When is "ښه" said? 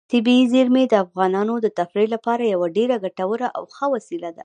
3.75-3.85